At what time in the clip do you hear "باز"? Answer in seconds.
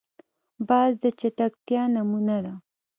0.67-0.91